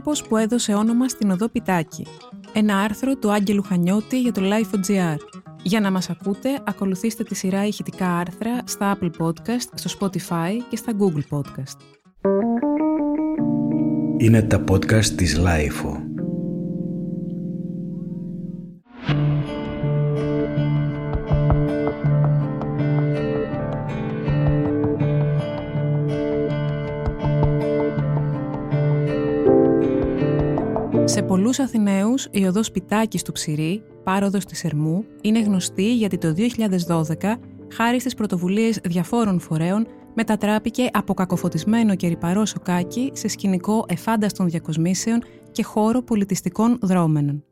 [0.00, 2.06] άνθρωπος που έδωσε όνομα στην οδό Πιτάκη.
[2.52, 5.16] Ένα άρθρο του Άγγελου Χανιώτη για το Life.gr.
[5.62, 10.76] Για να μας ακούτε, ακολουθήστε τη σειρά ηχητικά άρθρα στα Apple Podcast, στο Spotify και
[10.76, 11.80] στα Google Podcast.
[14.16, 16.09] Είναι τα podcast της Lifeo.
[31.20, 36.32] Σε πολλούς Αθηναίους, η οδός Πιτάκης του Ψηρή, πάροδος της Ερμού, είναι γνωστή γιατί το
[36.32, 37.38] 2012,
[37.72, 45.22] χάρη στις πρωτοβουλίες διαφόρων φορέων, μετατράπηκε από κακοφωτισμένο και ρηπαρό σοκάκι σε σκηνικό εφάνταστων διακοσμήσεων
[45.52, 47.44] και χώρο πολιτιστικών δρόμενων.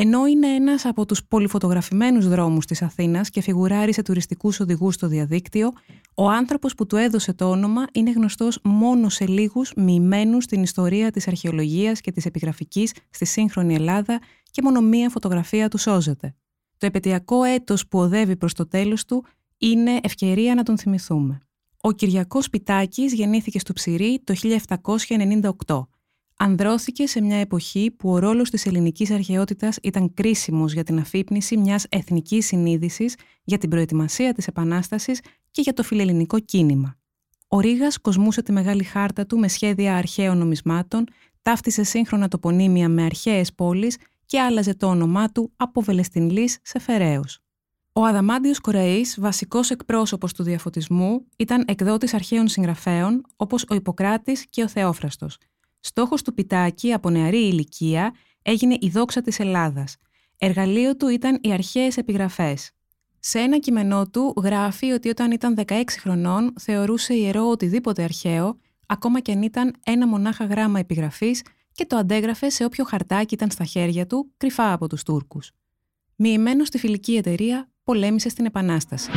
[0.00, 5.06] Ενώ είναι ένας από τους πολυφωτογραφημένους δρόμους της Αθήνας και φιγουράρει σε τουριστικούς οδηγούς στο
[5.08, 5.72] διαδίκτυο,
[6.14, 11.10] ο άνθρωπος που του έδωσε το όνομα είναι γνωστός μόνος σε λίγους μοιημένους στην ιστορία
[11.10, 16.34] της αρχαιολογίας και της επιγραφικής στη σύγχρονη Ελλάδα και μόνο μία φωτογραφία του σώζεται.
[16.76, 19.24] Το επαιτειακό έτος που οδεύει προς το τέλος του
[19.58, 21.40] είναι ευκαιρία να τον θυμηθούμε.
[21.80, 24.34] Ο Κυριακός Πιτάκης γεννήθηκε στο Ψηρή το
[25.66, 25.86] 1798
[26.40, 31.56] ανδρώθηκε σε μια εποχή που ο ρόλος της ελληνικής αρχαιότητας ήταν κρίσιμος για την αφύπνιση
[31.56, 36.96] μιας εθνικής συνείδησης, για την προετοιμασία της Επανάστασης και για το φιλελληνικό κίνημα.
[37.48, 41.04] Ο Ρήγας κοσμούσε τη μεγάλη χάρτα του με σχέδια αρχαίων νομισμάτων,
[41.42, 47.40] ταύτισε σύγχρονα τοπονύμια με αρχαίες πόλεις και άλλαζε το όνομά του από Βελεστινλής σε Φεραίος.
[47.92, 54.62] Ο Αδαμάντιος Κοραής, βασικός εκπρόσωπος του διαφωτισμού, ήταν εκδότης αρχαίων συγγραφέων όπως ο Ιπποκράτης και
[54.62, 55.38] ο Θεόφραστος,
[55.80, 59.96] Στόχος του Πιτάκη από νεαρή ηλικία έγινε η δόξα της Ελλάδας.
[60.38, 62.70] Εργαλείο του ήταν οι αρχαίες επιγραφές.
[63.20, 69.20] Σε ένα κειμενό του γράφει ότι όταν ήταν 16 χρονών θεωρούσε ιερό οτιδήποτε αρχαίο, ακόμα
[69.20, 73.64] και αν ήταν ένα μονάχα γράμμα επιγραφής και το αντέγραφε σε όποιο χαρτάκι ήταν στα
[73.64, 75.52] χέρια του, κρυφά από τους Τούρκους.
[76.16, 79.10] Μοιημένο στη φιλική εταιρεία, πολέμησε στην Επανάσταση.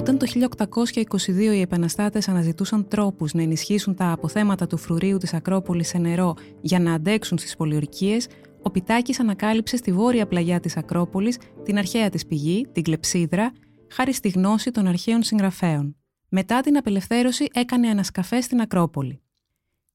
[0.00, 0.26] Όταν το
[0.74, 6.34] 1822 οι επαναστάτες αναζητούσαν τρόπους να ενισχύσουν τα αποθέματα του φρουρίου της Ακρόπολης σε νερό
[6.60, 8.28] για να αντέξουν στις πολιορκίες,
[8.62, 13.52] ο Πιτάκης ανακάλυψε στη βόρεια πλαγιά της Ακρόπολης την αρχαία της πηγή, την Κλεψίδρα,
[13.90, 15.96] χάρη στη γνώση των αρχαίων συγγραφέων.
[16.28, 19.20] Μετά την απελευθέρωση έκανε ανασκαφές στην Ακρόπολη.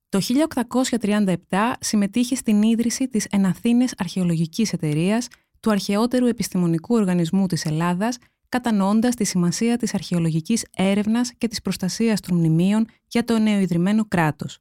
[0.10, 1.36] Το 1837
[1.80, 5.28] συμμετείχε στην ίδρυση της Εναθήνες Αρχαιολογικής Εταιρείας,
[5.60, 8.18] του αρχαιότερου επιστημονικού οργανισμού της Ελλάδας,
[8.56, 14.60] κατανοώντας τη σημασία της αρχαιολογικής έρευνας και της προστασίας των μνημείων για το νεοειδρυμένο κράτος.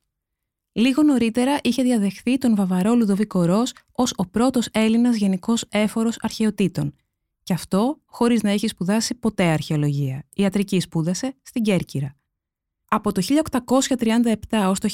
[0.72, 6.94] Λίγο νωρίτερα είχε διαδεχθεί τον Βαβαρό Λουδοβίκο Ρος ως ο πρώτος Έλληνας γενικός έφορος αρχαιοτήτων.
[7.42, 10.24] Και αυτό χωρίς να έχει σπουδάσει ποτέ αρχαιολογία.
[10.34, 12.16] Ιατρική σπούδασε στην Κέρκυρα.
[12.94, 13.22] Από το
[13.98, 14.34] 1837
[14.68, 14.88] ως το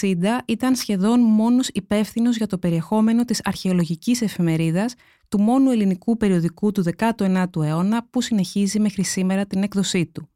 [0.00, 4.94] 1860 ήταν σχεδόν μόνος υπεύθυνος για το περιεχόμενο της αρχαιολογικής εφημερίδας
[5.28, 10.28] του μόνου ελληνικού περιοδικού του 19ου αιώνα που συνεχίζει μέχρι σήμερα την έκδοσή του.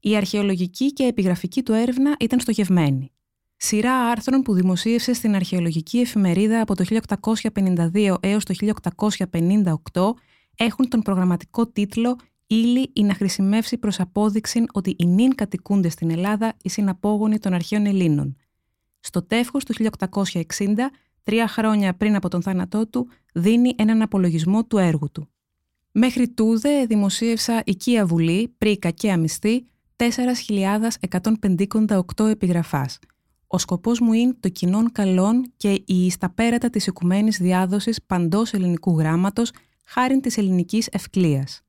[0.00, 3.12] Η αρχαιολογική και επιγραφική του έρευνα ήταν στοχευμένη.
[3.56, 6.84] Σειρά άρθρων που δημοσίευσε στην αρχαιολογική εφημερίδα από το
[7.54, 8.54] 1852 έως το
[9.92, 10.10] 1858
[10.56, 12.16] έχουν τον προγραμματικό τίτλο
[12.52, 17.52] «Ήλι ή να χρησιμεύσει προς απόδειξη ότι οι νυν κατοικούνται στην Ελλάδα οι συναπόγονοι των
[17.52, 18.36] αρχαίων Ελλήνων».
[19.00, 20.90] Στο τεύχος του 1860
[21.22, 25.28] τρία χρόνια πριν από τον θάνατό του, δίνει έναν απολογισμό του έργου του.
[25.92, 32.98] Μέχρι τούδε δημοσίευσα οικία βουλή, πρίκα και αμυστή, 4.158 επιγραφάς.
[33.46, 38.98] Ο σκοπός μου είναι το κοινών καλών και η ισταπέρατα της οικουμένης διάδοσης παντός ελληνικού
[38.98, 39.52] γράμματος,
[39.84, 41.62] χάριν της ελληνικής ευκλίας.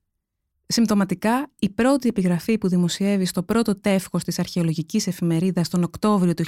[0.74, 6.44] Συμπτωματικά, η πρώτη επιγραφή που δημοσιεύει στο πρώτο τεύχος της αρχαιολογικής εφημερίδας τον Οκτώβριο του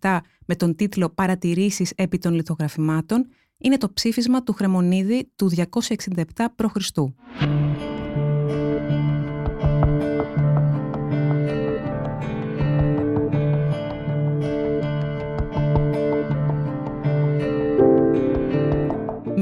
[0.00, 3.26] 1837 με τον τίτλο «Παρατηρήσεις επί των λιθογραφημάτων»
[3.58, 6.76] είναι το ψήφισμα του Χρεμονίδη του 267 π.Χ.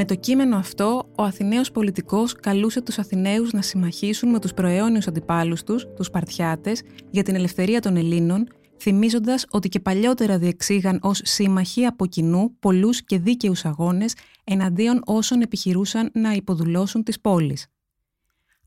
[0.08, 5.62] το κείμενο αυτό, ο Αθηναίος πολιτικός καλούσε τους Αθηναίους να συμμαχίσουν με τους προαιώνιους αντιπάλους
[5.62, 8.46] τους, τους Σπαρτιάτες, για την ελευθερία των Ελλήνων,
[8.80, 14.14] θυμίζοντας ότι και παλιότερα διεξήγαν ως σύμμαχοι από κοινού πολλούς και δίκαιους αγώνες
[14.44, 17.66] εναντίον όσων επιχειρούσαν να υποδουλώσουν τις πόλεις.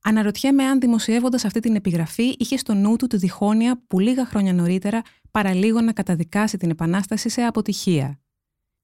[0.04, 4.54] Αναρωτιέμαι αν δημοσιεύοντας αυτή την επιγραφή είχε στο νου του τη διχόνοια που λίγα χρόνια
[4.54, 5.02] νωρίτερα
[5.32, 8.20] παραλίγο να καταδικάσει την Επανάσταση σε αποτυχία.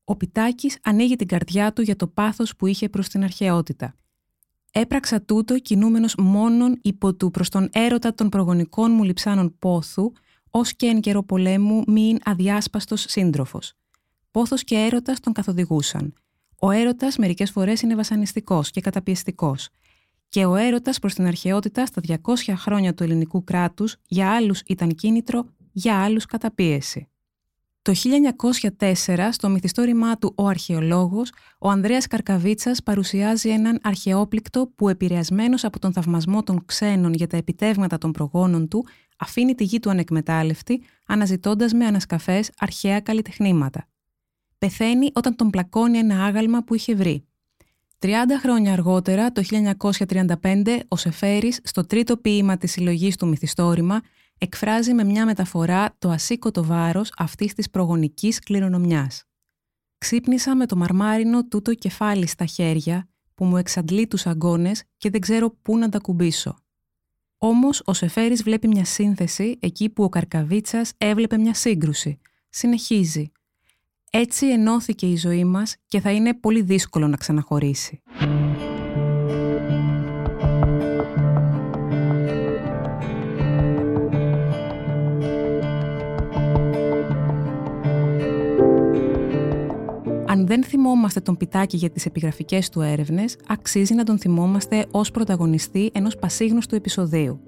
[0.09, 3.95] Ο Πιτάκης ανοίγει την καρδιά του για το πάθος που είχε προς την αρχαιότητα.
[4.71, 10.11] Έπραξα τούτο κινούμενος μόνον υπό του προς τον έρωτα των προγονικών μου λιψάνων πόθου,
[10.49, 13.73] ως και εν καιρό πολέμου μην αδιάσπαστος σύντροφος.
[14.31, 16.13] Πόθος και έρωτας τον καθοδηγούσαν.
[16.59, 19.69] Ο έρωτας μερικές φορές είναι βασανιστικός και καταπιεστικός.
[20.29, 24.89] Και ο έρωτας προς την αρχαιότητα στα 200 χρόνια του ελληνικού κράτους για άλλους ήταν
[24.89, 27.07] κίνητρο, για άλλους καταπίεση.
[27.87, 27.93] Το
[28.77, 35.79] 1904, στο μυθιστόρημά του «Ο αρχαιολόγος», ο Ανδρέας Καρκαβίτσας παρουσιάζει έναν αρχαιόπληκτο που επηρεασμένος από
[35.79, 38.85] τον θαυμασμό των ξένων για τα επιτεύγματα των προγόνων του,
[39.17, 43.87] αφήνει τη γη του ανεκμετάλλευτη, αναζητώντας με ανασκαφές αρχαία καλλιτεχνήματα.
[44.57, 47.25] Πεθαίνει όταν τον πλακώνει ένα άγαλμα που είχε βρει.
[47.99, 48.07] 30
[48.41, 54.01] χρόνια αργότερα, το 1935, ο Σεφέρης, στο τρίτο ποίημα της συλλογής του μυθιστόρημα,
[54.37, 59.23] εκφράζει με μια μεταφορά το ασήκωτο βάρος αυτής της προγονικής κληρονομιάς.
[59.97, 65.21] Ξύπνησα με το μαρμάρινο τούτο κεφάλι στα χέρια που μου εξαντλεί τους αγκώνες και δεν
[65.21, 66.55] ξέρω πού να τα κουμπίσω.
[67.37, 72.19] Όμως ο Σεφέρης βλέπει μια σύνθεση εκεί που ο Καρκαβίτσας έβλεπε μια σύγκρουση.
[72.49, 73.31] Συνεχίζει.
[74.09, 78.01] Έτσι ενώθηκε η ζωή μας και θα είναι πολύ δύσκολο να ξαναχωρήσει.
[90.29, 95.11] Αν δεν θυμόμαστε τον Πιτάκη για τις επιγραφικές του έρευνες, αξίζει να τον θυμόμαστε ως
[95.11, 97.39] πρωταγωνιστή ενός πασίγνωστου επεισοδίου.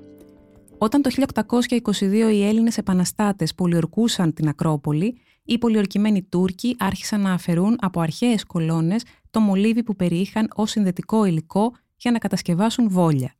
[0.78, 7.78] Όταν το 1822 οι Έλληνες επαναστάτες πολιορκούσαν την Ακρόπολη, οι πολιορκημένοι Τούρκοι άρχισαν να αφαιρούν
[7.80, 13.34] από αρχαίες κολόνες το μολύβι που περιείχαν ως συνδετικό υλικό για να κατασκευάσουν βόλια.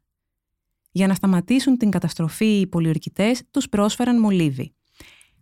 [0.92, 4.74] Για να σταματήσουν την καταστροφή οι πολιορκητές τους πρόσφεραν μολύβι.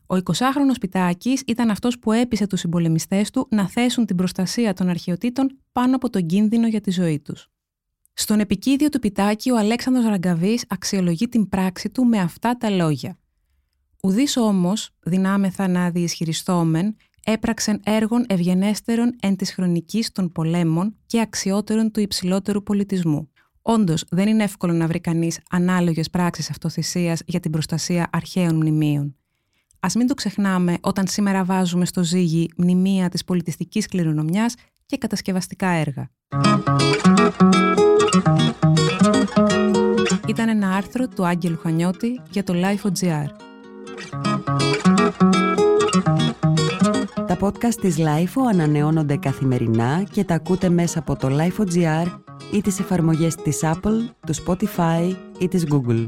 [0.09, 4.89] Ο 20χρονο Πιτάκης ήταν αυτός που έπεισε τους συμπολεμιστές του να θέσουν την προστασία των
[4.89, 7.49] αρχαιοτήτων πάνω από τον κίνδυνο για τη ζωή τους.
[8.13, 13.17] Στον επικίδιο του Πιτάκη, ο Αλέξανδρος Ραγκαβής αξιολογεί την πράξη του με αυτά τα λόγια.
[14.03, 16.95] Ουδή όμως, δυνάμεθα να διισχυριστόμεν,
[17.25, 23.31] έπραξεν έργων ευγενέστερων εν της χρονικής των πολέμων και αξιότερων του υψηλότερου πολιτισμού.
[23.61, 29.15] Όντως, δεν είναι εύκολο να βρει κανείς ανάλογες πράξεις αυτοθυσίας για την προστασία αρχαίων μνημείων.
[29.79, 35.67] Ας μην το ξεχνάμε όταν σήμερα βάζουμε στο ζύγι μνημεία της πολιτιστικής κληρονομιάς και κατασκευαστικά
[35.67, 36.09] έργα.
[40.27, 43.25] Ήταν ένα άρθρο του Άγγελου Χανιώτη για το Life.gr.
[47.27, 52.19] Τα podcast της LIFO ανανεώνονται καθημερινά και τα ακούτε μέσα από το Life.gr
[52.51, 56.07] ή τις εφαρμογές της Apple, του Spotify ή της Google.